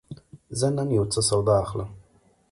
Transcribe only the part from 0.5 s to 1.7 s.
زه نن یوڅه سودا